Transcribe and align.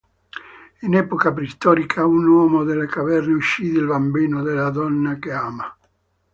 In 0.79 0.95
epoca 0.95 1.31
preistorica, 1.31 2.03
un 2.07 2.25
uomo 2.27 2.63
delle 2.63 2.87
caverne 2.87 3.35
uccide 3.35 3.77
il 3.81 3.85
bambino 3.85 4.41
della 4.41 4.71
donna 4.71 5.19
che 5.19 5.31
ama. 5.31 5.77